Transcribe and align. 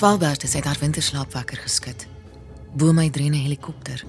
Svalbard 0.00 0.42
is 0.42 0.54
uit 0.54 0.64
haar 0.64 0.78
winterslaap 0.80 1.32
wakker 1.32 1.58
geskit. 1.60 2.06
Bo 2.72 2.92
my 2.92 3.10
drie 3.10 3.28
'n 3.30 3.32
helikopter. 3.32 4.04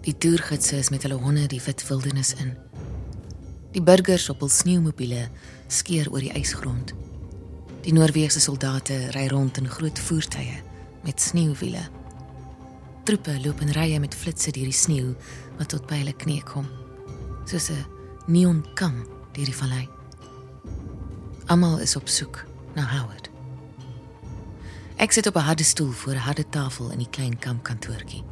Die 0.00 0.18
toergidse 0.18 0.76
is 0.76 0.88
met 0.88 1.02
hulle 1.02 1.14
honde 1.14 1.46
die 1.46 1.60
wit 1.64 1.86
wildernis 1.88 2.34
in. 2.34 2.56
Die 3.72 3.82
burgers 3.82 4.28
op 4.28 4.40
hul 4.40 4.48
sneeumobiele 4.48 5.28
skeer 5.66 6.10
oor 6.10 6.20
die 6.20 6.32
ysgrond. 6.32 6.94
Die 7.82 7.92
Noorse 7.92 8.40
soldate 8.40 9.10
ry 9.10 9.26
rond 9.26 9.56
in 9.56 9.68
groot 9.68 9.98
voertuie 9.98 10.62
met 11.04 11.20
sneeuwiele. 11.20 11.88
Troepe 13.04 13.40
loop 13.44 13.60
in 13.60 13.70
rye 13.70 14.00
met 14.00 14.14
flitsse 14.14 14.50
deur 14.50 14.64
die 14.64 14.72
sneeu 14.72 15.14
wat 15.58 15.68
tot 15.68 15.86
by 15.86 15.94
hulle 15.94 16.16
knie 16.16 16.42
kom. 16.42 16.66
Soos 17.44 17.68
'n 17.70 17.84
neonkam 18.26 19.04
deur 19.32 19.44
die 19.44 19.56
vallei. 19.56 19.88
Almal 21.46 21.80
is 21.80 21.96
op 21.96 22.08
soek 22.08 22.44
na 22.74 22.82
Howard. 22.82 23.31
Ek 25.02 25.10
sit 25.12 25.26
op 25.26 25.34
'n 25.34 25.48
harde 25.50 25.64
stoel 25.64 25.90
voor 25.90 26.14
'n 26.14 26.26
harde 26.26 26.48
tafel 26.48 26.90
in 26.90 26.98
die 26.98 27.10
klein 27.10 27.38
kampkantoortjie. 27.38 28.24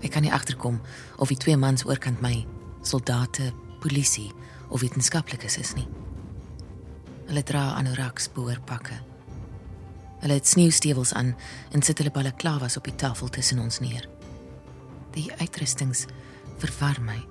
Ek 0.00 0.10
kan 0.10 0.22
nie 0.22 0.32
agterkom 0.32 0.80
of 1.16 1.28
die 1.28 1.36
twee 1.36 1.56
mans 1.56 1.84
oorkant 1.84 2.20
my 2.20 2.46
soldate, 2.82 3.52
polisie 3.80 4.32
of 4.68 4.80
wetenskaplikes 4.80 5.58
is 5.58 5.74
nie. 5.74 5.88
Hulle 7.26 7.42
dra 7.42 7.72
anoraks 7.72 8.32
boorpakke. 8.32 9.02
Hulle 10.18 10.32
het 10.32 10.46
sneeustewels 10.46 11.12
aan 11.12 11.36
en 11.70 11.82
sit 11.82 11.98
hulle 11.98 12.10
balaklavas 12.10 12.76
op 12.76 12.84
die 12.84 12.94
tafel 12.94 13.28
tussen 13.28 13.58
ons 13.58 13.78
neer. 13.78 14.08
Die 15.10 15.32
uitrustings 15.38 16.06
verwar 16.56 17.00
my. 17.00 17.26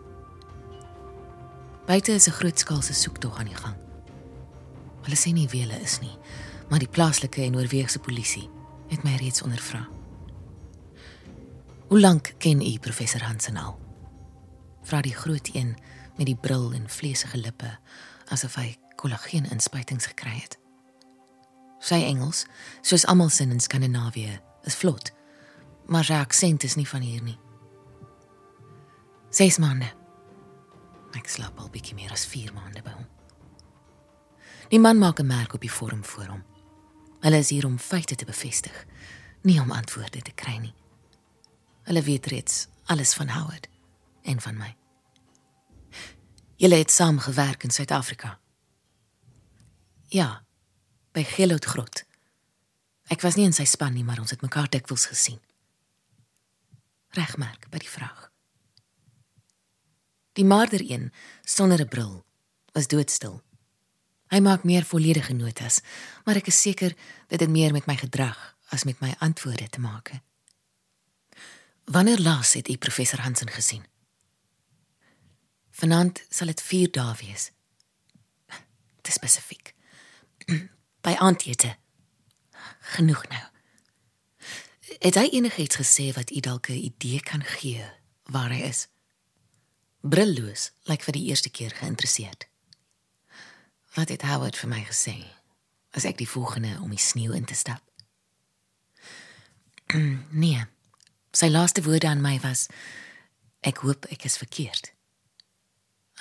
Buite 1.86 2.12
is 2.12 2.28
'n 2.28 2.31
grootskaalse 2.31 2.94
soektog 2.94 3.40
aan 3.40 3.48
die 3.48 3.56
gang. 3.56 3.75
Hulle 5.02 5.16
sê 5.16 5.31
nie 5.31 5.48
wie 5.48 5.62
hulle 5.62 5.81
is 5.81 6.00
nie, 6.00 6.18
maar 6.74 6.82
die 6.82 6.90
plaaslike 6.90 7.42
en 7.42 7.56
oorweegse 7.56 8.00
polisie 8.00 8.50
het 8.90 9.04
my 9.06 9.12
reeds 9.16 9.44
ondervra. 9.46 9.84
Hoe 11.88 12.00
lank 12.00 12.32
ken 12.38 12.62
u 12.62 12.80
professor 12.80 13.22
Hansen 13.22 13.58
al? 13.58 13.76
Vra 14.82 15.02
die 15.06 15.14
groot 15.14 15.50
een 15.54 15.76
met 16.18 16.26
die 16.26 16.36
bril 16.36 16.72
en 16.74 16.90
vleesige 16.90 17.38
lippe 17.38 17.70
asof 18.34 18.56
hy 18.58 18.72
kollageen 18.98 19.46
inspuitings 19.54 20.08
gekry 20.10 20.34
het. 20.34 20.58
Sy 21.78 22.00
Engels, 22.08 22.48
soos 22.82 23.06
almal 23.06 23.30
sin 23.30 23.54
in 23.54 23.62
Skandinawië, 23.62 24.40
is 24.66 24.78
vlot, 24.82 25.12
maar 25.86 26.08
sy 26.10 26.18
aksent 26.18 26.66
is 26.66 26.74
nie 26.80 26.88
van 26.90 27.06
hier 27.06 27.22
nie. 27.22 27.38
Ses 29.30 29.60
maande. 29.62 29.92
Ek 31.14 31.30
slaap 31.30 31.62
al 31.62 31.70
bietjie 31.70 31.94
meer 32.02 32.18
as 32.18 32.26
4 32.26 32.50
maande 32.58 32.82
by 32.82 32.96
hom. 32.98 33.06
Die 34.74 34.82
man 34.82 34.98
maak 34.98 35.22
'n 35.22 35.28
merk 35.28 35.54
op 35.54 35.62
die 35.62 35.72
vorm 35.72 36.02
voor 36.04 36.34
hom. 36.34 36.44
Hulle 37.24 37.40
is 37.40 37.50
hier 37.50 37.66
om 37.66 37.80
feite 37.80 38.16
te 38.20 38.26
bevestig, 38.28 38.76
nie 39.48 39.60
om 39.62 39.72
antwoorde 39.72 40.22
te 40.22 40.34
kry 40.36 40.58
nie. 40.60 40.74
Hulle 41.88 42.02
weet 42.04 42.28
reeds 42.28 42.66
alles 42.92 43.14
van 43.16 43.30
Howard 43.32 43.70
en 44.28 44.42
van 44.44 44.58
my. 44.60 44.72
Julle 46.60 46.82
het 46.82 46.92
saam 46.92 47.20
gewerk 47.20 47.64
in 47.64 47.72
Suid-Afrika. 47.72 48.40
Ja, 50.12 50.44
by 51.12 51.24
Gelout 51.24 51.66
Grot. 51.66 52.04
Ek 53.08 53.24
was 53.24 53.40
nie 53.40 53.48
in 53.48 53.56
sy 53.56 53.66
span 53.68 53.96
nie, 53.96 54.04
maar 54.04 54.20
ons 54.20 54.36
het 54.36 54.44
mekaar 54.44 54.68
dikwels 54.72 55.08
gesien. 55.12 55.40
Regmerk 57.16 57.70
by 57.72 57.80
die 57.80 57.92
vraag. 57.92 58.30
Die 60.36 60.46
marder 60.46 60.84
een 60.84 61.12
sonder 61.44 61.80
'n 61.80 61.88
bril 61.88 62.26
was 62.74 62.88
doodstil. 62.88 63.42
Hy 64.28 64.39
maak 64.39 64.63
meer 64.63 64.84
volledige 64.84 65.34
notas, 65.34 65.81
maar 66.25 66.35
ek 66.35 66.47
is 66.47 66.61
seker 66.61 66.95
dit 67.28 67.39
het 67.39 67.50
meer 67.50 67.72
met 67.72 67.85
my 67.85 67.95
gedrag 67.95 68.38
as 68.73 68.84
met 68.84 69.00
my 69.00 69.16
antwoorde 69.19 69.69
te 69.69 69.79
maak. 69.79 70.11
Wanneer 71.85 72.19
laas 72.19 72.53
het 72.53 72.69
u 72.69 72.78
professor 72.78 73.22
Hansen 73.22 73.50
gesien? 73.50 73.84
Vanaand 75.72 76.23
sal 76.29 76.47
dit 76.47 76.61
4 76.61 76.91
dae 76.91 77.16
wees. 77.19 77.51
Te 79.01 79.11
spesifiek. 79.11 79.73
By 81.05 81.16
aandete. 81.19 81.75
Genoeg 82.95 83.28
nou. 83.28 83.44
Het 85.00 85.16
hy 85.19 85.28
enigiets 85.34 85.75
gesê 85.81 86.11
wat 86.16 86.31
u 86.31 86.40
dalk 86.40 86.69
'n 86.69 86.85
idee 86.90 87.19
kan 87.19 87.44
gee 87.44 87.84
waar 88.23 88.50
hy 88.50 88.61
is? 88.69 88.88
Brilloos, 90.01 90.72
lyk 90.84 90.88
like 90.88 91.03
vir 91.03 91.13
die 91.13 91.25
eerste 91.28 91.50
keer 91.50 91.72
geïnteresseerd. 91.75 92.47
Wat 93.94 94.09
het 94.09 94.22
Howard 94.22 94.58
vir 94.58 94.70
my 94.70 94.81
gesê? 94.88 95.16
As 95.94 96.06
ek 96.09 96.18
die 96.18 96.30
volgende 96.30 96.80
om 96.81 96.90
die 96.90 97.02
sneeu 97.02 97.34
in 97.38 97.46
te 97.46 97.54
stap. 97.54 97.84
nee. 100.44 100.66
Sy 101.34 101.50
laaste 101.50 101.84
woorde 101.86 102.09
aan 102.09 102.22
my 102.22 102.40
was 102.42 102.66
ek 103.62 103.84
hoop 103.86 104.09
ek 104.14 104.26
is 104.26 104.38
verkeerd. 104.42 104.90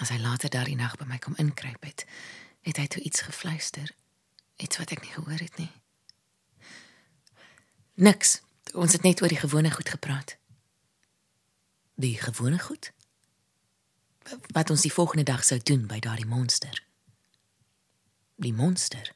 As 0.00 0.12
hy 0.12 0.21
later 0.21 0.53
daardie 0.53 0.77
nag 0.77 0.99
by 1.00 1.09
my 1.09 1.19
kom 1.21 1.37
inkruip 1.41 1.84
het, 1.84 2.05
het 2.61 2.77
hy 2.77 2.87
toe 2.93 3.03
iets 3.03 3.25
gefluister. 3.25 3.88
Iets 4.61 4.78
wat 4.81 4.93
ek 4.93 5.05
nie 5.05 5.15
gehoor 5.16 5.41
het 5.41 5.56
nie. 5.61 5.72
Niks. 8.05 8.41
Ons 8.72 8.93
het 8.97 9.03
net 9.05 9.21
oor 9.21 9.32
die 9.32 9.41
gewone 9.41 9.72
goed 9.72 9.88
gepraat. 9.88 10.37
Die 12.00 12.16
gewone 12.21 12.61
goed? 12.61 12.93
Wat 14.53 14.71
ons 14.71 14.84
die 14.84 14.93
volgende 14.93 15.25
dag 15.28 15.44
sou 15.44 15.59
doen 15.61 15.88
by 15.88 15.99
daardie 16.00 16.28
monster. 16.28 16.77
Die 18.42 18.53
monster. 18.53 19.12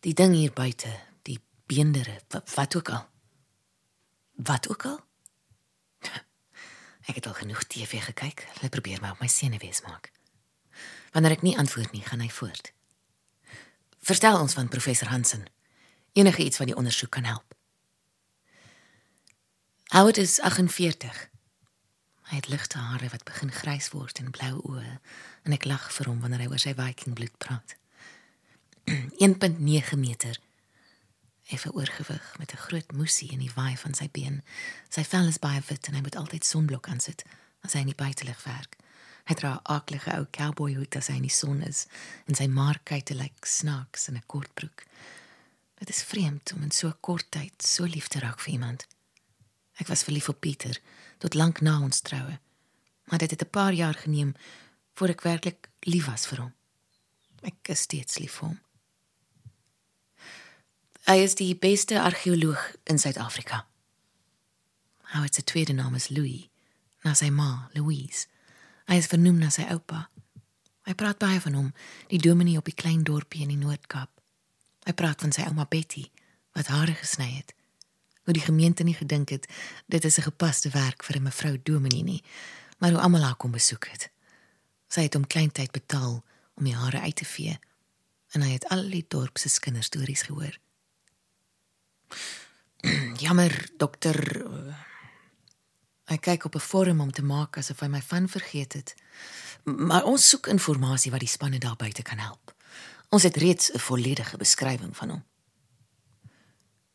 Die 0.00 0.14
ding 0.16 0.32
hier 0.32 0.52
buite, 0.52 0.88
die 1.22 1.40
beendere, 1.68 2.20
wat, 2.32 2.54
wat 2.54 2.76
ook 2.76 2.88
al. 2.88 3.02
Wat 4.34 4.68
ook 4.70 4.84
al? 4.84 5.00
Ek 7.08 7.18
het 7.18 7.26
al 7.26 7.36
genoeg 7.36 7.66
TV 7.68 8.00
gekyk. 8.04 8.46
Hulle 8.56 8.72
probeer 8.72 9.02
my 9.04 9.10
op 9.12 9.20
my 9.20 9.28
senuwees 9.28 9.82
maak. 9.84 10.08
Wanneer 11.12 11.36
ek 11.36 11.44
nie 11.46 11.58
antwoord 11.60 11.92
nie, 11.92 12.02
gaan 12.02 12.24
hy 12.24 12.30
voort. 12.32 12.72
Verstel 14.02 14.40
ons 14.40 14.56
van 14.56 14.72
professor 14.72 15.12
Hansen. 15.12 15.44
Enige 16.16 16.42
iets 16.42 16.58
wat 16.58 16.72
die 16.72 16.76
ondersoek 16.76 17.12
kan 17.14 17.28
help. 17.28 17.54
Howard 19.92 20.18
is 20.18 20.40
48. 20.40 21.20
Hy 22.32 22.40
het 22.40 22.48
ligte 22.48 22.80
hare 22.80 23.12
wat 23.12 23.28
begin 23.28 23.52
grys 23.52 23.92
word 23.92 24.18
en 24.24 24.32
blou 24.32 24.56
oë 24.72 24.96
en 25.44 25.52
ek 25.52 25.64
lag 25.68 25.92
vir 25.92 26.08
hom 26.10 26.20
wanneer 26.20 26.44
hy 26.44 26.50
oor 26.52 26.62
sy 26.62 26.74
Viking 26.74 27.14
bloed 27.14 27.36
praat. 27.38 27.76
1.9 29.20 29.96
meter. 30.00 30.40
Effe 31.52 31.72
oorgewig 31.76 32.24
met 32.38 32.52
'n 32.52 32.64
groot 32.66 32.92
moesie 32.92 33.30
in 33.32 33.38
die 33.44 33.52
waai 33.54 33.76
van 33.76 33.94
sy 33.94 34.08
been. 34.12 34.42
Sy 34.88 35.04
vel 35.04 35.28
is 35.28 35.38
baie 35.38 35.60
wit 35.68 35.88
en 35.88 35.94
hy 35.94 36.00
moet 36.00 36.16
altyd 36.16 36.44
sonblok 36.44 36.88
aansit 36.88 37.24
as 37.60 37.72
hy 37.72 37.80
in 37.80 37.92
die 37.92 38.02
buitelug 38.04 38.44
werk. 38.44 38.76
Hy 39.24 39.34
dra 39.34 39.54
'n 39.54 39.64
aaklige 39.64 40.16
ou 40.18 40.26
cowboy 40.30 40.74
hoed 40.74 40.96
as 40.96 41.06
hy 41.08 41.16
in 41.16 41.28
die 41.28 41.38
son 41.42 41.62
is 41.62 41.86
en 42.26 42.34
sy 42.34 42.46
maarkuite 42.46 43.14
lyk 43.14 43.44
snaaks 43.44 44.08
in 44.08 44.16
'n 44.16 44.26
kort 44.26 44.54
broek. 44.54 44.84
Dit 45.78 45.88
is 45.88 46.02
vreemd 46.02 46.52
om 46.54 46.62
in 46.62 46.70
so 46.70 46.92
kort 47.00 47.30
tyd 47.30 47.62
so 47.62 47.84
lief 47.84 48.08
te 48.08 48.18
raak 48.18 48.40
vir 48.40 48.52
iemand. 48.52 48.86
Ek 49.80 49.86
was 49.86 50.02
verlief 50.02 50.28
op 50.28 50.40
Pieter 50.40 50.78
tot 51.18 51.34
lank 51.34 51.60
na 51.60 51.80
ons 51.80 52.00
troue. 52.00 52.38
Maar 53.04 53.18
dit 53.18 53.30
het 53.30 53.42
'n 53.42 53.50
paar 53.50 53.72
jaar 53.72 53.94
geneem 53.94 54.34
voor 54.94 55.08
ek 55.14 55.22
werklik 55.26 55.70
lief 55.80 56.06
was 56.06 56.26
vir 56.30 56.44
hom. 56.44 56.52
Ek 57.42 57.74
is 57.74 57.84
steeds 57.86 58.18
lief 58.18 58.38
vir 58.38 58.48
hom. 58.48 58.58
Hy 61.04 61.18
is 61.20 61.34
die 61.36 61.52
beste 61.52 61.98
argeoloog 62.00 62.62
in 62.88 62.98
Suid-Afrika. 62.98 63.66
Howard 65.12 65.34
se 65.34 65.44
tweede 65.44 65.74
naam 65.76 65.94
is 65.94 66.08
Louis, 66.08 66.48
na 67.04 67.12
sy 67.14 67.28
ma, 67.30 67.68
Louise. 67.74 68.24
Hy 68.88 68.96
is 69.02 69.10
vernoem 69.12 69.36
na 69.42 69.50
sy 69.52 69.66
oupa. 69.74 70.06
Hy 70.88 70.94
praat 70.96 71.20
baie 71.20 71.40
van 71.44 71.58
hom, 71.58 71.68
die 72.08 72.20
dominee 72.20 72.56
op 72.60 72.68
die 72.68 72.76
klein 72.76 73.04
dorpie 73.04 73.44
in 73.44 73.52
die 73.52 73.60
Noord-Kaap. 73.60 74.08
Hy 74.88 74.96
praat 74.96 75.20
van 75.24 75.32
sy 75.32 75.44
ouma 75.48 75.68
Betty 75.68 76.06
wat 76.56 76.72
hare 76.72 76.96
gesny 76.96 77.28
het. 77.34 77.52
Hoe 78.24 78.32
die 78.36 78.44
gemeente 78.44 78.84
nie 78.84 78.96
gedink 78.96 79.34
het 79.34 79.48
dit 79.86 80.04
is 80.04 80.18
'n 80.18 80.30
gepaste 80.30 80.70
werk 80.70 81.04
vir 81.04 81.16
'n 81.16 81.22
mevrou 81.22 81.60
dominee 81.62 82.02
nie, 82.02 82.22
maar 82.78 82.90
hoe 82.90 83.00
almal 83.00 83.22
haar 83.22 83.36
kom 83.36 83.50
besoek 83.50 83.88
het. 83.92 84.13
Sy 84.94 85.08
het 85.08 85.16
hom 85.18 85.26
kleintyd 85.26 85.72
betaal 85.74 86.20
om 86.54 86.66
die 86.68 86.76
hare 86.76 87.00
uit 87.02 87.16
te 87.18 87.26
vee 87.26 87.58
en 88.34 88.42
hy 88.46 88.52
het 88.52 88.66
al 88.74 88.86
die 88.90 89.04
dorp 89.10 89.38
se 89.38 89.50
kinderstories 89.62 90.22
gehoor. 90.28 90.54
Jammer, 93.24 93.54
dokter. 93.78 94.18
Ek 96.10 96.22
kyk 96.26 96.46
op 96.46 96.54
'n 96.54 96.68
forum 96.70 97.00
om 97.00 97.12
te 97.12 97.22
maak 97.22 97.58
asof 97.58 97.80
hy 97.80 97.88
my 97.88 98.02
van 98.02 98.28
vergeet 98.28 98.72
het. 98.72 98.94
Maar 99.64 100.04
ons 100.04 100.28
soek 100.28 100.46
inligting 100.46 101.12
wat 101.12 101.20
die 101.20 101.34
spanne 101.36 101.58
daar 101.58 101.76
buite 101.76 102.02
kan 102.02 102.18
help. 102.18 102.54
Ons 103.08 103.22
het 103.22 103.36
reeds 103.36 103.72
'n 103.72 103.78
volledige 103.78 104.36
beskrywing 104.36 104.96
van 104.96 105.10
hom. 105.10 105.24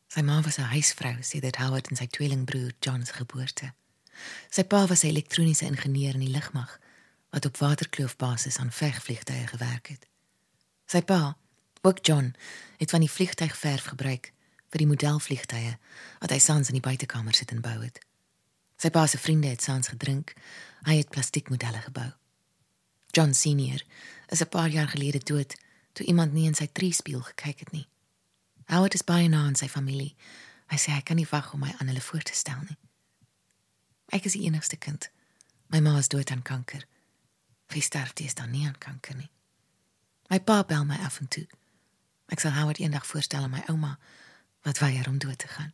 Sy 0.08 0.20
ma 0.20 0.40
was 0.42 0.58
'n 0.58 0.72
huisvrou 0.72 1.22
sedert 1.22 1.56
Howard 1.56 1.88
en 1.88 1.96
sy 1.96 2.06
tweelingbroer 2.06 2.72
John 2.80 3.04
se 3.04 3.12
geboorte. 3.12 3.74
Sy 4.50 4.64
pa 4.64 4.86
was 4.86 5.02
'n 5.02 5.06
elektroniese 5.06 5.64
ingenieur 5.64 6.14
in 6.14 6.24
die 6.24 6.36
lugmag 6.36 6.80
wat 7.30 7.44
op 7.44 7.56
waterkloofbasis 7.56 8.58
aan 8.58 8.72
vegvliegtuie 8.72 9.46
gewerk 9.46 9.86
het. 9.88 10.06
Sy 10.86 11.02
pa, 11.02 11.36
ook 11.80 11.98
John, 12.06 12.34
het 12.76 12.90
van 12.90 13.00
die 13.00 13.10
vliegtuigverf 13.10 13.84
gebruik 13.84 14.32
vir 14.70 14.82
die 14.82 14.86
modelvliegtye 14.86 15.76
wat 16.20 16.30
hy 16.30 16.38
saans 16.38 16.70
in 16.70 16.78
die 16.78 16.84
buitekamer 16.84 17.34
sit 17.34 17.50
en 17.54 17.62
bou 17.62 17.78
het. 17.82 18.00
Sy 18.80 18.90
pa 18.90 19.06
se 19.06 19.18
vriende 19.18 19.50
het 19.50 19.62
saans 19.62 19.90
gedrink. 19.92 20.32
Hy 20.88 20.96
het 21.02 21.10
plastiekmodelle 21.12 21.82
gebou. 21.84 22.08
John 23.12 23.34
Senior 23.34 23.82
is 24.28 24.40
'n 24.40 24.48
paar 24.48 24.68
jaar 24.68 24.88
gelede 24.88 25.18
dood 25.18 25.54
toe 25.92 26.06
iemand 26.06 26.32
nie 26.32 26.46
in 26.46 26.54
sy 26.54 26.66
triespieël 26.66 27.20
gekyk 27.20 27.58
het 27.58 27.72
nie. 27.72 27.88
Howard 28.66 28.94
is 28.94 29.04
baie 29.04 29.28
na 29.28 29.44
aan 29.44 29.54
sy 29.54 29.68
familie. 29.68 30.14
Hy 30.66 30.76
sê 30.76 30.92
hy 30.94 31.02
kan 31.02 31.16
nie 31.16 31.26
wag 31.30 31.52
om 31.52 31.60
my 31.60 31.74
aan 31.78 31.86
hulle 31.86 32.00
voor 32.00 32.22
te 32.22 32.34
stel 32.34 32.60
nie. 32.68 32.78
Ek 34.08 34.24
is 34.24 34.32
die 34.32 34.46
enigste 34.46 34.76
kind. 34.76 35.10
My 35.66 35.80
ma 35.80 35.98
is 35.98 36.08
dood 36.08 36.30
aan 36.30 36.42
kanker. 36.42 36.86
Wie 37.70 37.82
sterf 37.82 38.12
dis 38.18 38.34
dan 38.34 38.50
nie 38.50 38.66
aan 38.66 38.78
kanker 38.78 39.16
nie. 39.16 39.30
My 40.30 40.40
pa 40.40 40.62
bel 40.64 40.84
my 40.84 40.98
af 41.06 41.20
en 41.20 41.28
toe. 41.28 41.46
Ek 42.30 42.42
sal 42.42 42.54
Howard 42.54 42.78
eendag 42.78 43.06
voorstel 43.06 43.42
aan 43.42 43.54
my 43.54 43.62
ouma 43.70 43.96
wat 44.66 44.78
weier 44.78 45.08
om 45.08 45.18
dood 45.18 45.38
te 45.38 45.48
gaan. 45.48 45.72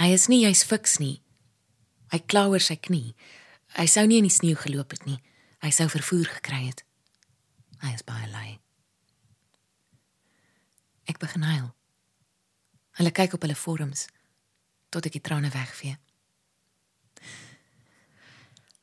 Hy 0.00 0.12
is 0.14 0.28
nie 0.32 0.44
jy's 0.44 0.62
fiks 0.64 0.98
nie. 1.02 1.18
Hy 2.12 2.20
kla 2.24 2.46
oor 2.48 2.62
sy 2.64 2.76
knie. 2.76 3.14
Hy 3.76 3.86
sou 3.90 4.06
nie 4.06 4.20
in 4.20 4.28
die 4.28 4.34
sneeu 4.34 4.56
geloop 4.58 4.94
het 4.96 5.04
nie. 5.08 5.18
Hy 5.60 5.70
sou 5.74 5.88
vervoer 5.92 6.30
gekry 6.38 6.62
het. 6.68 6.84
Hy 7.84 7.92
is 7.96 8.04
baie 8.06 8.28
lui. 8.30 8.56
Ek 11.10 11.20
begin 11.20 11.44
huil. 11.44 11.68
Hulle 13.00 13.12
kyk 13.16 13.36
op 13.36 13.44
hulle 13.44 13.58
forums 13.58 14.06
tot 14.90 15.06
ek 15.06 15.18
die 15.18 15.24
trane 15.24 15.50
wegvee. 15.52 15.96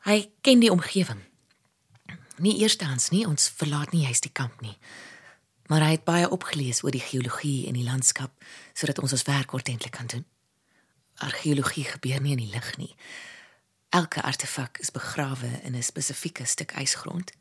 Hy 0.08 0.30
ken 0.42 0.62
die 0.64 0.72
omgewing. 0.72 1.20
Nie 2.40 2.62
eerstens 2.62 3.10
nie, 3.12 3.26
ons 3.28 3.50
verlaat 3.50 3.92
nie 3.92 4.06
juist 4.06 4.24
die 4.24 4.32
kamp 4.32 4.62
nie. 4.64 4.78
Maar 5.68 5.84
hy 5.84 5.90
het 5.98 6.06
baie 6.08 6.30
opgelees 6.32 6.80
oor 6.86 6.96
die 6.96 7.04
geologie 7.04 7.68
en 7.68 7.76
die 7.76 7.84
landskap 7.84 8.32
sodat 8.72 9.02
ons 9.04 9.12
ons 9.18 9.26
werk 9.28 9.52
ordentlik 9.58 9.92
kan 9.98 10.08
doen. 10.08 10.24
Argeologie 11.28 11.84
gebeur 11.90 12.24
nie 12.24 12.38
in 12.38 12.46
die 12.46 12.54
lug 12.54 12.70
nie. 12.80 12.94
Elke 13.92 14.24
artefak 14.24 14.80
is 14.80 14.96
begrawe 14.96 15.60
in 15.64 15.76
'n 15.76 15.84
spesifieke 15.84 16.46
stuk 16.46 16.72
ysgrond. 16.72 17.32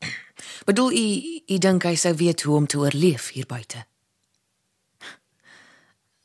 Bedoel 0.68 0.92
u, 0.92 1.06
u 1.46 1.58
dink 1.58 1.82
hy 1.82 1.94
sou 1.94 2.14
weet 2.14 2.42
hoe 2.42 2.56
om 2.56 2.66
te 2.66 2.78
oorleef 2.78 3.28
hier 3.28 3.46
buite? 3.46 3.86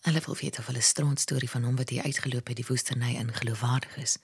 Hulle 0.01 0.21
wil 0.25 0.35
weet 0.35 0.59
of 0.59 0.65
hulle 0.65 0.81
stront 0.81 1.19
storie 1.19 1.49
van 1.49 1.63
hom 1.63 1.75
wat 1.75 1.89
hier 1.89 2.03
uitgeloop 2.03 2.47
het 2.47 2.55
die 2.55 2.65
woestynny 2.67 3.15
in 3.15 3.33
geloofwaardig 3.33 3.97
is. 3.97 4.17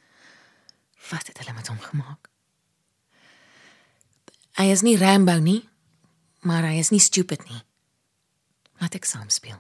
Wat 1.10 1.28
het 1.28 1.38
hulle 1.38 1.54
met 1.54 1.68
hom 1.68 1.80
gemaak? 1.80 2.30
Hy 4.58 4.72
is 4.74 4.82
nie 4.82 4.98
Rambo 4.98 5.38
nie, 5.40 5.70
maar 6.42 6.66
hy 6.66 6.80
is 6.82 6.90
nie 6.90 7.02
stupid 7.04 7.44
nie. 7.50 7.62
Laat 8.82 8.98
ek 8.98 9.06
saam 9.06 9.30
speel. 9.30 9.60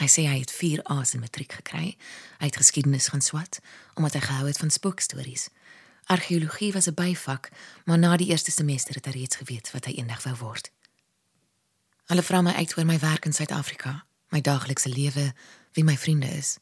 Hy 0.00 0.08
sê 0.08 0.26
hy 0.28 0.38
het 0.40 0.52
4 0.52 0.82
A's 0.92 1.14
in 1.16 1.20
matriek 1.24 1.52
gekry. 1.58 1.96
Hy 2.40 2.48
het 2.48 2.56
geskiedenis 2.60 3.08
gaan 3.12 3.24
swat 3.24 3.60
omdat 3.94 4.16
hy 4.16 4.22
gehou 4.24 4.46
het 4.46 4.60
van 4.60 4.70
spookstories. 4.70 5.48
Argeologie 6.10 6.72
was 6.72 6.88
'n 6.88 6.94
byvak, 6.94 7.50
maar 7.84 7.98
na 7.98 8.16
die 8.16 8.28
eerste 8.28 8.50
semester 8.50 8.94
het 8.94 9.04
hy 9.04 9.12
reeds 9.12 9.36
geweet 9.36 9.70
wat 9.72 9.84
hy 9.84 9.92
eendag 9.92 10.22
wou 10.22 10.36
word. 10.36 10.70
Hulle 12.06 12.22
vra 12.22 12.40
my 12.42 12.52
uit 12.52 12.76
oor 12.76 12.84
my 12.84 12.98
werk 12.98 13.24
in 13.24 13.32
Suid-Afrika, 13.32 14.04
my 14.28 14.40
daaglikse 14.40 14.88
lewe, 14.88 15.34
wie 15.72 15.84
my 15.84 15.96
vriende 15.96 16.26
is. 16.26 16.58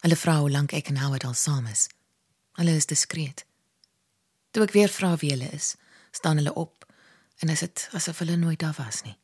Hulle 0.00 0.16
vra 0.16 0.38
hoe 0.38 0.50
lank 0.50 0.72
ek 0.72 0.88
en 0.88 0.96
Howard 0.96 1.24
al 1.24 1.34
saam 1.34 1.66
is. 1.66 1.88
Hulle 2.58 2.74
is 2.76 2.86
diskreet. 2.86 3.44
Toe 4.50 4.66
ek 4.66 4.74
weer 4.76 4.92
vra 4.92 5.16
wie 5.16 5.32
hulle 5.32 5.48
is, 5.56 5.74
staan 6.12 6.36
hulle 6.36 6.54
op 6.54 6.86
en 7.42 7.48
is 7.48 7.64
dit 7.64 7.88
asof 7.96 8.20
hulle 8.22 8.36
nooit 8.36 8.60
daar 8.60 8.76
was 8.76 9.02
nie. 9.02 9.16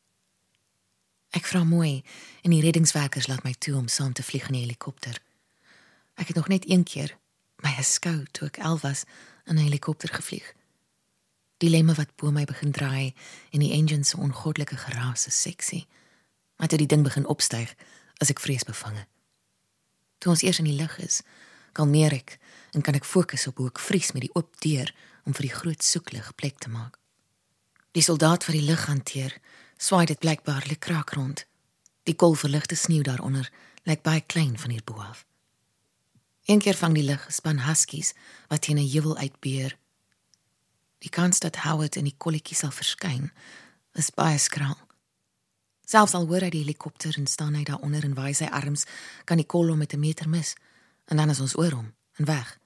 Ek 1.37 1.45
vra 1.45 1.63
mooi 1.63 2.01
en 2.41 2.51
die 2.51 2.61
reddingswerkers 2.61 3.29
laat 3.29 3.45
my 3.45 3.53
toe 3.53 3.75
om 3.77 3.87
saam 3.87 4.13
te 4.13 4.25
vlieg 4.25 4.47
in 4.49 4.57
die 4.57 4.65
helikopter. 4.65 5.21
Ek 6.17 6.33
het 6.33 6.39
nog 6.39 6.49
net 6.49 6.65
een 6.69 6.83
keer 6.83 7.13
my 7.61 7.75
geskou 7.77 8.23
toe 8.31 8.47
ek 8.47 8.57
11 8.57 8.81
was 8.81 9.03
in 9.45 9.55
'n 9.55 9.67
helikopter 9.67 10.09
gevlieg. 10.09 10.53
Die 11.57 11.69
lemme 11.69 11.93
wat 11.93 12.15
bo 12.15 12.31
my 12.31 12.45
begin 12.45 12.71
draai 12.71 13.13
en 13.51 13.59
die 13.59 13.71
engine 13.71 14.03
se 14.03 14.17
ongoddelike 14.17 14.77
geraas 14.77 15.27
is 15.27 15.41
seksie. 15.41 15.87
Maar 16.55 16.67
toe 16.67 16.77
die 16.77 16.87
ding 16.87 17.03
begin 17.03 17.25
opstyg, 17.25 17.75
as 18.17 18.29
ek 18.29 18.39
vreesbevange. 18.39 19.05
Toe 20.17 20.31
ons 20.31 20.41
eers 20.41 20.59
in 20.59 20.65
die 20.65 20.75
lug 20.79 20.97
is, 20.97 21.21
kalmeer 21.71 22.13
ek 22.13 22.37
en 22.71 22.81
kan 22.81 22.95
ek 22.95 23.05
fokus 23.05 23.47
op 23.47 23.57
hoe 23.57 23.67
ek 23.67 23.79
vries 23.79 24.11
met 24.11 24.21
die 24.21 24.33
oop 24.33 24.59
deur 24.61 24.93
om 25.25 25.33
vir 25.33 25.47
die 25.49 25.55
groot 25.55 25.83
soeklig 25.83 26.35
plek 26.35 26.59
te 26.59 26.69
maak. 26.69 26.99
Die 27.91 28.05
soldaat 28.05 28.45
wat 28.45 28.55
die 28.55 28.65
lug 28.65 28.85
hanteer, 28.85 29.33
swaai 29.77 30.05
dit 30.05 30.19
blykbaar 30.19 30.67
le 30.69 30.75
kraak 30.75 31.13
rond. 31.17 31.45
Die 32.03 32.15
kolverligte 32.15 32.75
sneeu 32.75 33.03
daaronder 33.03 33.49
lyk 33.89 34.03
baie 34.03 34.21
klein 34.21 34.57
van 34.57 34.69
hierbo 34.69 34.99
af. 35.01 35.25
Een 36.45 36.59
keer 36.59 36.77
vang 36.77 36.93
die 36.97 37.05
lug 37.05 37.25
span 37.29 37.59
huskies 37.65 38.13
wat 38.47 38.61
teen 38.61 38.77
'n 38.77 38.89
heuwel 38.89 39.17
uitbeer. 39.17 39.77
Die 40.99 41.09
kans 41.09 41.39
dat 41.39 41.55
Howard 41.55 41.95
in 41.95 42.03
die 42.03 42.17
kolletjie 42.17 42.55
sal 42.57 42.71
verskyn 42.71 43.31
is 43.93 44.09
baie 44.09 44.37
skraal. 44.37 44.77
Selfs 45.85 46.13
al 46.13 46.27
hoor 46.27 46.41
hy 46.41 46.49
die 46.49 46.61
helikopter 46.61 47.15
en 47.17 47.27
staan 47.27 47.55
hy 47.55 47.63
daaronder 47.63 48.03
en 48.03 48.13
waai 48.13 48.33
sy 48.33 48.45
arms, 48.45 48.85
kan 49.25 49.37
die 49.37 49.45
kolom 49.45 49.77
met 49.77 49.93
'n 49.93 49.99
meter 49.99 50.29
mis 50.29 50.55
en 51.05 51.17
dan 51.17 51.29
is 51.29 51.39
ons 51.39 51.57
oor 51.57 51.71
hom 51.71 51.93
en 52.15 52.25
weg. 52.25 52.58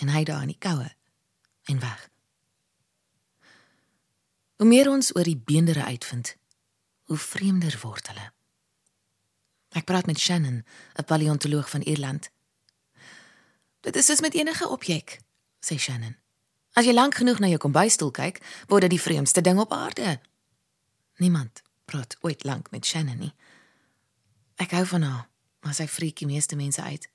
En 0.00 0.08
hy 0.08 0.24
daar 0.24 0.42
in 0.42 0.52
die 0.54 0.58
koue 0.58 0.88
en 1.68 1.80
weg. 1.80 2.08
Hoe 4.56 4.68
meer 4.68 4.88
ons 4.90 5.14
oor 5.16 5.24
die 5.24 5.36
beendere 5.36 5.84
uitvind, 5.84 6.34
hoe 7.08 7.16
vreemder 7.16 7.78
word 7.82 8.08
hulle. 8.12 8.30
Ek 9.76 9.86
praat 9.86 10.06
met 10.06 10.18
Shannon, 10.18 10.64
'n 10.98 11.04
paleontoloog 11.04 11.70
van 11.70 11.82
Ierland. 11.82 12.30
Dit 13.80 13.96
is 13.96 14.06
soos 14.06 14.20
met 14.20 14.34
enige 14.34 14.68
objek, 14.68 15.20
sê 15.60 15.78
Shannon. 15.78 16.16
As 16.72 16.84
jy 16.84 16.92
lank 16.92 17.14
genoeg 17.14 17.38
na 17.38 17.46
jou 17.46 17.58
kombuisstoel 17.58 18.10
kyk, 18.10 18.40
word 18.68 18.80
dit 18.80 18.90
die 18.90 19.00
vreemdste 19.00 19.40
ding 19.40 19.58
op 19.58 19.72
aarde. 19.72 20.20
Niemand 21.16 21.62
praat 21.84 22.16
ooit 22.20 22.44
lank 22.44 22.70
met 22.70 22.86
Shannon 22.86 23.18
nie. 23.18 23.34
Ek 24.56 24.70
hou 24.70 24.86
van 24.86 25.02
haar, 25.02 25.28
maar 25.60 25.74
sy 25.74 25.86
freak 25.88 26.16
die 26.16 26.26
meeste 26.26 26.56
mense 26.56 26.82
uit. 26.82 27.08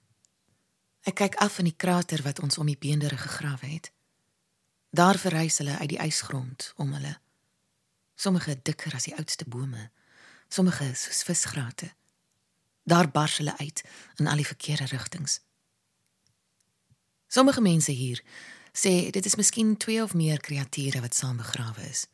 Ek 1.05 1.19
kyk 1.21 1.35
af 1.43 1.59
in 1.62 1.69
die 1.69 1.77
krater 1.77 2.24
wat 2.25 2.39
ons 2.41 2.57
om 2.57 2.65
die 2.65 2.79
beendere 2.81 3.17
gegrawe 3.17 3.67
het. 3.69 3.91
Daar 4.89 5.19
verrys 5.21 5.59
hulle 5.62 5.77
uit 5.77 5.91
die 5.93 6.01
ysgrond 6.01 6.71
om 6.81 6.93
hulle 6.97 7.17
sommige 8.15 8.55
dikker 8.63 8.95
as 8.95 9.03
die 9.09 9.15
oudste 9.19 9.45
bome, 9.45 9.89
sommige 10.47 10.88
soos 10.95 11.24
visgrate. 11.27 11.91
Daar 12.83 13.09
bars 13.12 13.38
hulle 13.38 13.57
uit 13.57 13.83
in 14.15 14.27
al 14.27 14.39
die 14.39 14.47
verkeerde 14.47 14.85
rigtings. 14.85 15.41
Sommige 17.27 17.62
mense 17.62 17.91
hier 17.91 18.21
sê 18.71 19.12
dit 19.12 19.25
is 19.25 19.35
miskien 19.35 19.77
twee 19.77 20.03
of 20.03 20.13
meer 20.13 20.39
kreature 20.39 21.01
wat 21.01 21.15
saam 21.15 21.38
begrawe 21.38 21.89
is. 21.89 22.05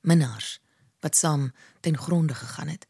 Minnaars 0.00 0.58
wat 1.04 1.16
saam 1.16 1.52
ten 1.80 1.98
gronde 1.98 2.34
gegaan 2.34 2.68
het. 2.72 2.86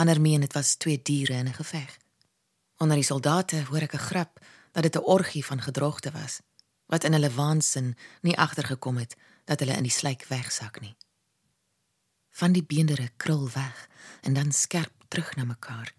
Ander 0.00 0.20
meen 0.20 0.40
dit 0.40 0.52
was 0.52 0.74
twee 0.74 1.02
diere 1.02 1.32
in 1.32 1.48
'n 1.48 1.60
geveg. 1.60 1.98
Onder 2.84 3.00
die 3.00 3.06
soldate 3.06 3.62
hoor 3.70 3.86
ek 3.88 3.94
'n 3.96 4.06
grap 4.10 4.44
dat 4.72 4.82
dit 4.82 4.96
'n 4.96 5.08
orgie 5.16 5.44
van 5.44 5.60
gedrogte 5.60 6.10
was 6.10 6.40
wat 6.86 7.04
in 7.04 7.12
hulle 7.12 7.30
waansin 7.30 7.96
nie 8.20 8.36
agtergekom 8.36 8.96
het 8.96 9.16
dat 9.44 9.58
hulle 9.60 9.76
in 9.76 9.82
die 9.88 9.98
slyk 10.00 10.24
wegsak 10.28 10.80
nie 10.80 10.96
van 12.34 12.52
die 12.52 12.64
beendere 12.64 13.08
krul 13.16 13.50
weg 13.50 13.88
en 14.20 14.34
dan 14.34 14.52
skerp 14.52 14.92
terug 15.08 15.36
na 15.36 15.44
mekaar. 15.44 15.94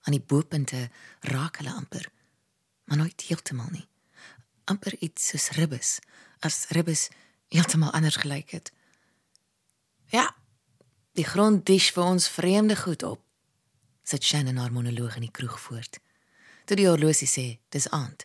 Aan 0.00 0.16
die 0.16 0.26
bopunte 0.26 0.88
raak 1.20 1.56
hulle 1.56 1.72
amper, 1.72 2.10
maar 2.84 2.96
nooit 2.96 3.24
heeltemal 3.28 3.68
nie. 3.70 3.88
amper 4.64 4.94
iets 4.98 5.28
soos 5.28 5.50
ribbes, 5.50 5.98
as 6.38 6.66
ribbes 6.68 7.08
heeltemal 7.48 7.90
anders 7.90 8.16
gelyk 8.16 8.50
het. 8.50 8.72
Ja, 10.06 10.36
die 11.12 11.24
grond 11.24 11.66
dis 11.66 11.90
vir 11.90 12.04
ons 12.04 12.28
vreemde 12.28 12.76
goed 12.76 13.02
op. 13.02 13.29
Sit 14.10 14.24
Shannon 14.24 14.56
haar 14.56 14.72
monoloog 14.72 15.14
in 15.14 15.22
die 15.22 15.30
kroeg 15.30 15.54
voort. 15.60 16.00
Toe 16.66 16.74
die 16.74 16.88
horlosie 16.88 17.28
sê, 17.30 17.44
dis 17.70 17.86
aand. 17.94 18.24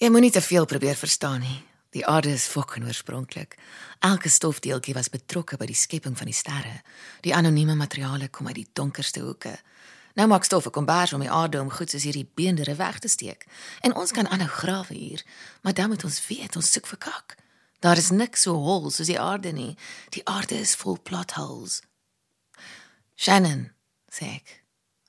Jy 0.00 0.08
moenie 0.08 0.30
te 0.32 0.40
veel 0.40 0.64
probeer 0.64 0.96
verstaan 0.96 1.42
nie. 1.44 1.58
Die 1.92 2.06
aarde 2.08 2.30
is 2.32 2.46
fucking 2.48 2.86
oorspronklik. 2.88 3.58
Elke 4.00 4.32
stofdeeltjie 4.32 4.94
was 4.96 5.10
betrokke 5.12 5.58
by 5.60 5.68
die 5.68 5.76
skepping 5.76 6.16
van 6.16 6.30
die 6.30 6.36
sterre. 6.36 6.78
Die 7.20 7.34
anonieme 7.36 7.74
materiale 7.76 8.30
kom 8.32 8.48
uit 8.48 8.62
die 8.62 8.70
donkerste 8.72 9.20
hoeke. 9.20 9.52
Nou 10.16 10.26
maak 10.32 10.48
stof 10.48 10.66
'n 10.66 10.76
kombers 10.78 11.12
om 11.12 11.20
die 11.20 11.30
aarde 11.30 11.60
om 11.60 11.70
goed 11.70 11.90
soos 11.90 12.08
hierdie 12.08 12.30
beendere 12.34 12.74
weg 12.74 12.98
te 12.98 13.08
steek. 13.08 13.44
En 13.82 13.94
ons 13.94 14.10
kan 14.10 14.28
aanhou 14.28 14.48
grawe 14.48 14.94
hier, 14.94 15.22
maar 15.60 15.74
dan 15.74 15.88
moet 15.88 16.04
ons 16.04 16.26
weet 16.26 16.56
ons 16.56 16.72
soek 16.72 16.86
vir 16.86 16.98
kak. 16.98 17.36
Daar 17.80 17.96
is 17.96 18.10
niks 18.10 18.42
so 18.42 18.54
hol 18.54 18.90
soos 18.90 19.06
die 19.06 19.20
aarde 19.20 19.52
nie. 19.52 19.76
Die 20.10 20.24
aarde 20.24 20.54
is 20.54 20.74
vol 20.74 20.98
plot 21.02 21.30
holes. 21.30 21.82
Shannon, 23.16 23.70
sê 24.08 24.24
ek. 24.24 24.61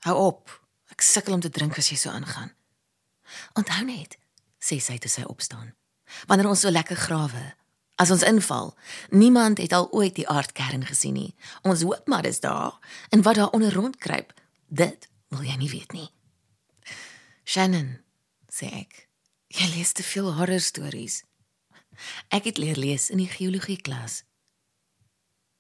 Hou 0.04 0.16
op. 0.20 0.52
Ek 0.92 1.02
sukkel 1.02 1.34
om 1.34 1.42
te 1.42 1.50
drink 1.50 1.78
as 1.78 1.90
jy 1.90 1.98
so 1.98 2.10
aangaan. 2.10 2.52
Onthou 3.58 3.86
net, 3.88 4.18
sê 4.60 4.80
sy 4.80 4.98
terwyl 4.98 5.16
sy 5.16 5.24
opstaan. 5.30 5.74
Wanneer 6.28 6.52
ons 6.52 6.62
so 6.66 6.70
lekker 6.70 7.00
grawe, 7.00 7.54
As 7.96 8.12
ons 8.12 8.24
inval, 8.26 8.74
niemand 9.10 9.58
het 9.58 9.74
al 9.74 9.86
ooit 9.92 10.16
die 10.18 10.28
aardkern 10.28 10.86
gesien 10.86 11.14
nie. 11.14 11.36
Ons 11.62 11.84
hoop 11.86 12.08
maar 12.10 12.26
dis 12.26 12.40
daar 12.42 12.80
en 13.10 13.22
wat 13.22 13.36
daar 13.36 13.54
onder 13.54 13.74
rondkruip, 13.74 14.34
dit 14.68 15.10
wil 15.30 15.46
jy 15.46 15.58
nie 15.62 15.70
weet 15.70 15.94
nie. 15.94 16.10
Shannon, 17.46 18.00
sê 18.50 18.72
ek. 18.82 19.06
Jy 19.54 19.70
lees 19.76 19.94
te 19.94 20.04
veel 20.04 20.32
horror 20.34 20.62
stories. 20.64 21.22
Ek 22.34 22.50
het 22.50 22.58
leer 22.58 22.80
lees 22.82 23.12
in 23.14 23.22
die 23.22 23.30
geologie 23.30 23.78
klas. 23.78 24.24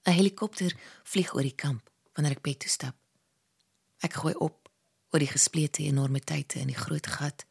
'n 0.05 0.17
Helikopter 0.17 0.73
vlieg 1.03 1.33
oor 1.35 1.45
die 1.45 1.55
kamp 1.55 1.89
wanneer 2.13 2.35
ek 2.35 2.41
bed 2.41 2.59
toe 2.59 2.69
stap. 2.69 3.02
Ek 4.03 4.19
gooi 4.19 4.33
op 4.35 4.69
oor 5.13 5.21
die 5.23 5.31
gesplete 5.31 5.85
enormiteite 5.87 6.59
in 6.59 6.71
die 6.71 6.79
groot 6.79 7.07
gat. 7.07 7.45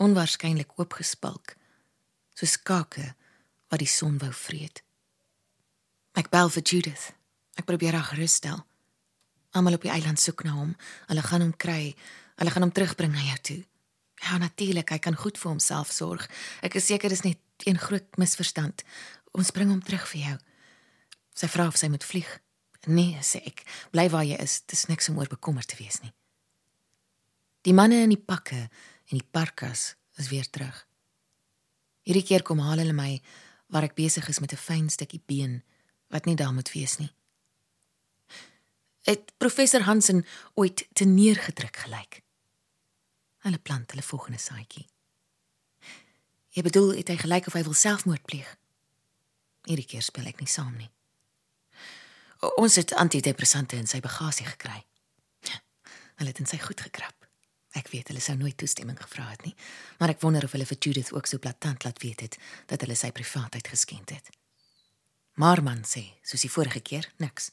Onwaarskynlik 0.00 0.76
oopgespalk, 0.78 1.56
soos 2.38 2.56
kake 2.62 3.14
wat 3.70 3.82
die 3.82 3.90
son 3.90 4.18
wou 4.22 4.30
vreet. 4.32 4.82
Ek 6.18 6.30
bel 6.30 6.50
vir 6.52 6.62
Judith. 6.62 7.10
Ek 7.58 7.66
probeer 7.68 7.96
haar 7.98 8.10
gerus 8.12 8.38
stel. 8.40 8.62
Almal 9.56 9.78
op 9.78 9.84
die 9.86 9.92
eiland 9.92 10.20
soek 10.22 10.44
na 10.46 10.54
hom. 10.54 10.74
Hulle 11.10 11.22
gaan 11.26 11.44
hom 11.44 11.54
kry. 11.56 11.94
Hulle 12.38 12.52
gaan 12.54 12.66
hom 12.66 12.74
terugbring 12.74 13.12
na 13.14 13.24
jou 13.32 13.38
toe. 13.48 13.60
Ja, 14.20 14.36
natuurlik, 14.38 14.90
hy 14.92 14.98
kan 15.00 15.16
goed 15.16 15.38
vir 15.40 15.50
homself 15.50 15.92
sorg. 15.94 16.26
Ek 16.66 16.76
is 16.76 16.86
seker 16.90 17.10
dis 17.12 17.24
net 17.24 17.40
een 17.64 17.80
groot 17.80 18.18
misverstand. 18.20 18.84
Ons 19.32 19.52
bring 19.54 19.72
hom 19.72 19.82
terug 19.84 20.06
vir 20.12 20.20
jou. 20.26 20.36
Sy 21.40 21.48
vra 21.48 21.66
of 21.70 21.78
sy 21.80 21.88
moet 21.92 22.04
vlieg. 22.04 22.30
Nee, 22.86 23.18
sê 23.20 23.42
ek. 23.44 23.64
Bly 23.92 24.08
waar 24.08 24.24
jy 24.24 24.38
is. 24.40 24.62
Dis 24.64 24.86
niks 24.88 25.08
om 25.08 25.18
oor 25.18 25.28
bekommerd 25.28 25.68
te 25.68 25.76
wees 25.76 26.00
nie. 26.00 26.12
Die 27.68 27.76
manne 27.76 28.02
in 28.06 28.14
die 28.14 28.20
pakke 28.20 28.68
en 29.10 29.18
die 29.18 29.26
parkas 29.32 29.94
is 30.16 30.30
weer 30.32 30.48
terug. 30.48 30.86
Hierdie 32.08 32.24
keer 32.24 32.42
kom 32.42 32.62
haal 32.64 32.80
hulle 32.80 32.96
my 32.96 33.18
waar 33.70 33.84
ek 33.84 33.98
besig 33.98 34.28
is 34.28 34.40
met 34.40 34.52
'n 34.52 34.56
fyn 34.56 34.88
stukkie 34.88 35.20
been 35.26 35.62
wat 36.08 36.24
nie 36.24 36.36
daar 36.36 36.54
moet 36.54 36.72
wees 36.72 36.96
nie. 36.98 37.12
Het 39.04 39.32
professor 39.38 39.82
Hansen 39.82 40.26
ooit 40.54 40.88
te 40.92 41.04
neergedruk 41.04 41.76
gelyk? 41.76 42.22
Hulle 43.38 43.58
plant 43.58 43.90
hulle 43.90 44.02
volgende 44.02 44.38
saadjie. 44.38 44.86
Jy 46.50 46.62
bedoel 46.62 46.94
het 46.94 47.08
hy 47.08 47.16
gelyk 47.16 47.46
of 47.46 47.52
hy 47.52 47.62
wil 47.62 47.74
selfmoord 47.74 48.24
pleeg? 48.24 48.56
Hierdie 49.64 49.86
keer 49.86 50.02
speel 50.02 50.26
ek 50.26 50.40
nie 50.40 50.50
saam 50.50 50.76
nie. 50.76 50.90
Ons 52.40 52.74
het 52.80 52.94
antidepressante 52.94 53.76
in 53.76 53.86
sy 53.86 54.00
bagasie 54.00 54.46
gekry. 54.46 54.78
Hulle 56.20 56.32
het 56.32 56.40
in 56.40 56.48
sy 56.48 56.58
goed 56.60 56.80
gekrap. 56.80 57.26
Ek 57.76 57.88
weet 57.92 58.10
hulle 58.10 58.20
sou 58.20 58.34
nooit 58.36 58.56
toestemming 58.58 58.98
gevra 58.98 59.28
het 59.30 59.44
nie, 59.46 59.54
maar 60.00 60.10
ek 60.12 60.20
wonder 60.24 60.44
of 60.44 60.52
hulle 60.56 60.66
vir 60.66 60.78
Judith 60.80 61.12
ook 61.14 61.28
so 61.30 61.38
blaatant 61.38 61.84
laat 61.86 62.02
weet 62.02 62.24
het 62.26 62.36
dat 62.72 62.82
hulle 62.82 62.96
sy 62.98 63.12
privaatheid 63.14 63.68
geskend 63.70 64.10
het. 64.10 64.32
Maar 65.38 65.62
man 65.62 65.84
sê, 65.86 66.02
soos 66.26 66.42
die 66.42 66.50
vorige 66.50 66.82
keer, 66.84 67.06
niks. 67.22 67.52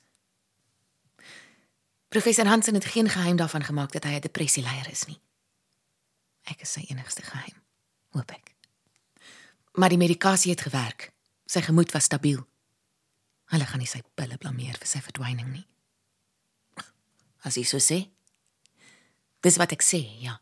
Professor 2.10 2.48
Hansen 2.48 2.80
het 2.80 2.90
geen 2.96 3.10
geheim 3.10 3.38
daarvan 3.38 3.64
gemaak 3.64 3.92
dat 3.92 4.04
hy 4.04 4.18
'n 4.18 4.26
depressieleier 4.26 4.90
is 4.92 5.06
nie. 5.06 5.20
Ek 6.44 6.62
is 6.62 6.72
sy 6.72 6.86
enigste 6.90 7.22
geheim, 7.22 7.62
hoop 8.16 8.32
ek. 8.32 8.56
Maar 9.74 9.90
die 9.90 9.98
medikasie 9.98 10.52
het 10.52 10.62
gewerk. 10.62 11.12
Sy 11.46 11.62
gemoed 11.62 11.92
was 11.92 12.04
stabiel. 12.04 12.48
Hulle 13.48 13.66
gaan 13.66 13.80
nie 13.80 13.88
sy 13.88 14.02
pille 14.16 14.38
blameer 14.38 14.78
vir 14.78 14.88
sy 14.88 15.00
verdwyning 15.00 15.52
nie. 15.52 15.68
As 17.44 17.56
jy 17.56 17.64
so 17.64 17.78
sê, 17.78 18.10
Dis 19.48 19.58
wat 19.62 19.72
ek 19.72 19.84
sê, 19.86 20.02
ja. 20.20 20.40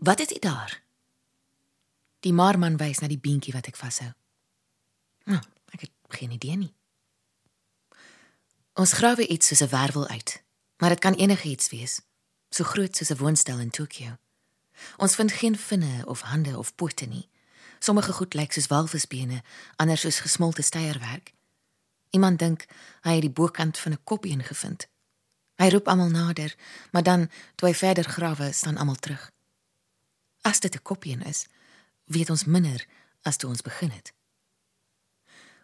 Wat 0.00 0.20
is 0.20 0.32
dit 0.32 0.42
daar? 0.42 0.72
Die 2.24 2.32
marman 2.32 2.78
wys 2.80 3.00
na 3.00 3.08
die 3.08 3.20
beentjie 3.20 3.54
wat 3.54 3.68
ek 3.68 3.78
vashou. 3.78 4.10
Nou, 5.28 5.40
ek 5.76 5.84
het 5.86 5.92
geen 6.16 6.32
idee 6.34 6.56
nie. 6.56 6.72
Ons 8.80 8.96
grawe 8.96 9.26
iets 9.26 9.52
soos 9.52 9.62
'n 9.62 9.70
wervel 9.70 10.08
uit, 10.08 10.42
maar 10.78 10.90
dit 10.90 10.98
kan 10.98 11.14
enigiets 11.14 11.68
wees, 11.68 12.00
so 12.50 12.64
groot 12.64 12.96
soos 12.96 13.10
'n 13.10 13.20
woonstel 13.20 13.58
in 13.58 13.70
Tokio. 13.70 14.16
Ons 14.96 15.14
vind 15.14 15.32
geen 15.32 15.56
vinne 15.56 16.06
of 16.06 16.20
hande 16.20 16.58
of 16.58 16.74
pote 16.74 17.06
nie. 17.06 17.28
Sommige 17.80 18.12
goed 18.12 18.34
lyk 18.34 18.52
soos 18.52 18.68
walvisbene, 18.68 19.42
ander 19.76 19.98
soos 19.98 20.20
gesmolte 20.20 20.62
steierwerk. 20.62 21.32
Iemand 22.10 22.38
dink 22.38 22.66
hy 23.00 23.14
het 23.16 23.24
die 23.24 23.32
bokant 23.32 23.78
van 23.78 23.92
'n 23.92 24.04
kopbeen 24.04 24.42
gevind. 24.44 24.88
Hy 25.56 25.68
roep 25.68 25.88
almal 25.88 26.08
nader, 26.08 26.56
maar 26.92 27.02
dan 27.02 27.30
toe 27.54 27.68
hy 27.68 27.74
verder 27.74 28.04
grawe, 28.04 28.52
staan 28.52 28.76
almal 28.76 29.00
terug. 29.00 29.30
As 30.40 30.60
dit 30.60 30.74
'n 30.74 30.82
kopien 30.82 31.22
is, 31.22 31.46
weet 32.04 32.30
ons 32.30 32.44
minder 32.44 32.86
as 33.22 33.36
toe 33.36 33.50
ons 33.50 33.62
begin 33.62 33.90
het. 33.90 34.12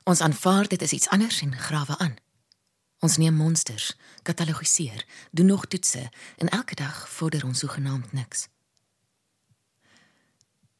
Ons 0.05 0.21
aanvaar 0.21 0.69
dit 0.69 0.83
is 0.83 0.93
iets 0.93 1.09
anders 1.09 1.41
en 1.41 1.59
grawe 1.59 1.99
aan. 1.99 2.17
Ons 2.99 3.17
neem 3.17 3.35
monsters, 3.35 3.97
katalogiseer, 4.23 5.07
doen 5.31 5.47
nog 5.47 5.67
toetse 5.67 6.11
en 6.37 6.49
elke 6.49 6.75
dag 6.75 7.11
vorder 7.11 7.45
ons 7.45 7.59
sogenaamd 7.59 8.13
niks. 8.13 8.49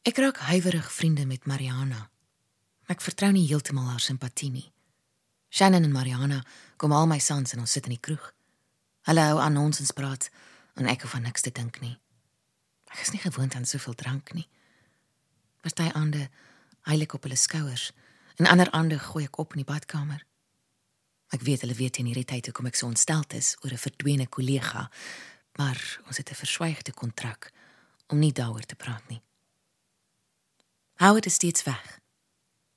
Ek 0.07 0.21
raak 0.23 0.37
huiwerig 0.39 0.87
vriende 0.93 1.25
met 1.27 1.49
Mariana. 1.51 2.05
Ek 2.87 3.01
vertrou 3.03 3.33
nie 3.35 3.49
heeltemal 3.49 3.89
haar 3.91 4.05
simpatie 4.05 4.53
nie. 4.55 4.69
Shannon 5.51 5.83
en 5.83 5.91
Mariana 5.91 6.45
kom 6.79 6.95
al 6.95 7.09
my 7.11 7.19
sons 7.19 7.57
en 7.57 7.65
ons 7.65 7.75
sit 7.75 7.89
in 7.91 7.97
die 7.97 8.05
kroeg. 8.09 8.29
Hulle 9.11 9.25
hou 9.27 9.41
aan 9.43 9.59
ons 9.59 9.83
en 9.83 9.91
praat 9.99 10.29
en 10.79 10.87
ek 10.87 11.03
hoef 11.03 11.19
aan 11.19 11.27
niks 11.27 11.43
te 11.43 11.51
dink 11.51 11.83
nie. 11.83 11.97
Ek 12.95 13.03
is 13.03 13.11
nie 13.17 13.25
gewoond 13.25 13.59
aan 13.59 13.67
soveel 13.67 13.99
drank 13.99 14.31
nie. 14.39 14.47
Party 15.67 15.91
aande 15.91 16.29
heilig 16.87 17.19
op 17.19 17.27
hulle 17.27 17.43
skouers 17.43 17.91
en 18.39 18.47
ander 18.47 18.71
aande 18.71 19.03
gooi 19.11 19.27
ek 19.27 19.43
op 19.43 19.59
in 19.59 19.65
die 19.65 19.71
badkamer. 19.75 20.23
Ek 21.35 21.43
weet 21.43 21.67
hulle 21.67 21.75
weet 21.75 21.99
in 21.99 22.13
hierdie 22.13 22.29
tyd 22.31 22.47
hoekom 22.47 22.71
ek 22.71 22.79
so 22.79 22.87
ontsteld 22.87 23.35
is 23.35 23.57
oor 23.65 23.75
'n 23.75 23.87
verdwene 23.91 24.31
kollega, 24.31 24.87
maar 25.59 25.79
ons 26.07 26.17
het 26.17 26.31
'n 26.31 26.43
verswygde 26.47 26.93
kontrak 26.95 27.51
om 28.07 28.23
nie 28.23 28.33
daaroor 28.33 28.63
te 28.63 28.79
praat 28.79 29.03
nie. 29.11 29.27
Hou 30.97 31.21
dit 31.21 31.33
steeds 31.33 31.63
weg. 31.63 32.01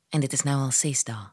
En 0.09 0.19
dit 0.19 0.33
is 0.33 0.41
nou 0.43 0.57
al 0.59 0.71
6 0.71 1.03
dae. 1.03 1.29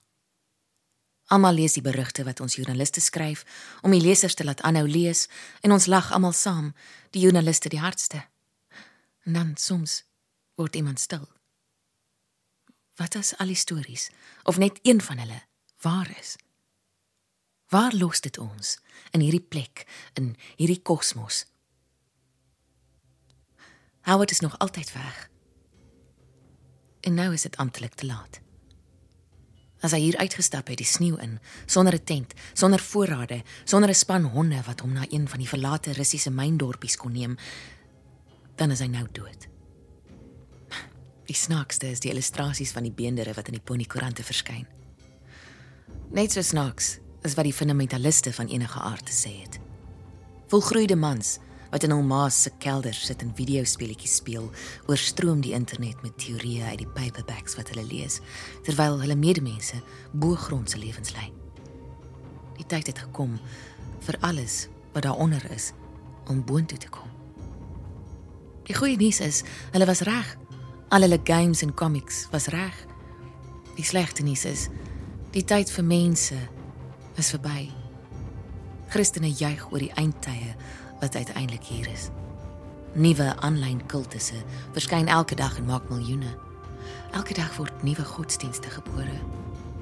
Almal 1.27 1.59
lees 1.59 1.75
die 1.75 1.83
berigte 1.83 2.23
wat 2.25 2.41
ons 2.41 2.55
joernaliste 2.55 3.01
skryf 3.03 3.43
om 3.83 3.91
die 3.91 4.01
lesers 4.01 4.35
te 4.39 4.45
laat 4.47 4.63
aanhou 4.63 4.87
lees 4.87 5.27
en 5.67 5.75
ons 5.75 5.89
lag 5.91 6.13
almal 6.15 6.33
saam, 6.33 6.71
die 7.11 7.25
joernaliste 7.25 7.69
die 7.69 7.83
hardste. 7.83 8.23
En 9.27 9.33
dan 9.33 9.57
soms 9.59 10.05
word 10.55 10.79
iemand 10.79 11.03
stil. 11.03 11.27
Wat 12.95 13.19
as 13.19 13.35
al 13.43 13.51
die 13.51 13.59
stories 13.59 14.09
of 14.45 14.63
net 14.63 14.79
een 14.83 15.03
van 15.03 15.19
hulle 15.19 15.43
waar 15.83 16.11
is? 16.19 16.37
Waar 17.75 17.95
los 17.99 18.21
dit 18.23 18.39
ons 18.39 18.79
in 19.11 19.21
hierdie 19.21 19.43
plek 19.43 19.89
in 20.15 20.37
hierdie 20.55 20.83
kosmos? 20.83 21.47
Howard 24.07 24.31
is 24.31 24.41
nog 24.41 24.59
altyd 24.59 24.93
weg. 24.93 25.27
En 27.07 27.15
nou 27.15 27.31
is 27.33 27.47
dit 27.47 27.57
amptelik 27.63 27.95
te 27.95 28.07
laat 28.07 28.41
as 29.87 29.95
hy 29.95 30.01
hier 30.07 30.19
uitgestap 30.19 30.71
het 30.73 30.81
die 30.81 30.89
sneeu 30.89 31.19
in 31.23 31.39
sonder 31.67 31.95
'n 31.95 32.05
tent, 32.05 32.35
sonder 32.55 32.81
voorrade, 32.81 33.43
sonder 33.65 33.91
'n 33.91 33.95
span 33.95 34.25
honde 34.25 34.63
wat 34.67 34.81
hom 34.81 34.93
na 34.93 35.05
een 35.11 35.29
van 35.29 35.39
die 35.39 35.49
verlate 35.49 35.93
Russiese 35.93 36.31
myndorpies 36.31 36.97
kon 36.97 37.13
neem, 37.13 37.37
dan 38.57 38.71
is 38.71 38.81
hy 38.81 38.87
nou 38.87 39.07
dood. 39.13 39.49
Die 41.27 41.35
snaakste 41.35 41.91
is 41.91 42.01
die 42.01 42.11
illustrasies 42.11 42.71
van 42.71 42.83
die 42.83 42.93
beendere 42.93 43.35
wat 43.35 43.47
in 43.47 43.53
die 43.53 43.63
ponykoerante 43.65 44.23
verskyn. 44.23 44.67
Net 46.11 46.33
so 46.33 46.43
snaaks 46.43 46.99
is 47.23 47.35
wat 47.35 47.45
die 47.45 47.53
fundamentaliste 47.53 48.33
van 48.33 48.47
enige 48.47 48.81
aard 48.81 49.07
te 49.07 49.13
sê 49.13 49.41
het. 49.43 49.59
Volgroeide 50.47 50.97
mans 50.97 51.39
wat 51.71 51.87
in 51.87 51.95
hul 51.95 52.05
ma 52.07 52.27
se 52.33 52.51
kelder 52.63 52.95
sit 52.95 53.23
en 53.23 53.35
videospeletjies 53.37 54.19
speel, 54.21 54.51
oorstroom 54.91 55.41
die 55.45 55.55
internet 55.57 56.03
met 56.03 56.17
teorieë 56.23 56.71
uit 56.73 56.85
die 56.85 56.93
paperbacks 56.99 57.57
wat 57.59 57.73
hulle 57.73 57.87
lees, 57.89 58.21
terwyl 58.67 59.01
hulle 59.03 59.19
medemense 59.19 59.81
bo-grondse 60.13 60.79
lewens 60.79 61.15
lei. 61.17 61.31
Die 62.57 62.67
tyd 62.67 62.89
het 62.93 63.03
gekom 63.07 63.37
vir 64.07 64.19
alles 64.21 64.67
wat 64.95 65.05
daaronder 65.05 65.45
is 65.53 65.73
om 66.31 66.45
boontoe 66.45 66.79
te 66.79 66.89
kom. 66.89 67.11
Die 68.67 68.75
goeie 68.75 68.97
nuus 68.99 69.21
is, 69.23 69.43
hulle 69.75 69.87
was 69.87 70.03
reg. 70.07 70.35
Al 70.91 71.07
hulle 71.07 71.21
games 71.23 71.63
en 71.63 71.75
comics 71.75 72.25
was 72.33 72.49
reg. 72.51 72.75
Die 73.77 73.85
slegte 73.85 74.25
nuus 74.27 74.45
is, 74.49 74.69
die 75.35 75.45
tyd 75.45 75.71
vir 75.71 75.85
mense 75.87 76.39
is 77.21 77.31
verby. 77.35 77.69
Christene 78.91 79.31
juig 79.31 79.67
oor 79.71 79.83
die 79.83 79.93
eindtye 79.99 80.55
wat 81.07 81.15
uiteindelik 81.15 81.65
hier 81.65 81.89
is. 81.93 82.09
Nuwe 82.93 83.37
aanlyn 83.37 83.87
kultusse 83.87 84.35
verskyn 84.73 85.07
elke 85.09 85.35
dag 85.35 85.57
en 85.57 85.65
maak 85.65 85.89
miljoene. 85.89 86.35
Elke 87.13 87.35
dag 87.35 87.57
word 87.57 87.83
nuwe 87.83 88.05
godsdienste 88.05 88.71
gebore. 88.71 89.19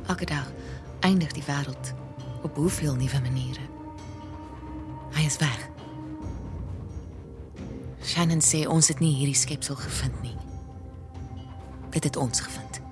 Elke 0.07 0.25
dag 0.25 0.53
eindig 1.01 1.33
die 1.33 1.43
wêreld 1.47 1.95
op 2.43 2.57
hoeveel 2.57 2.95
nuwe 2.95 3.21
maniere. 3.21 3.65
Hy 5.17 5.25
is 5.25 5.41
weg. 5.41 5.71
Shannon 8.05 8.45
sê 8.45 8.67
ons 8.69 8.93
het 8.93 9.01
nie 9.01 9.15
hierdie 9.17 9.39
skepsel 9.39 9.81
gevind 9.81 10.21
nie. 10.23 10.37
Dit 11.91 12.05
het 12.05 12.17
ons 12.21 12.41
gevind. 12.41 12.84